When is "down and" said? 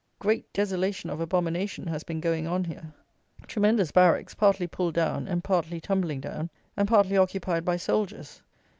4.95-5.43, 6.19-6.87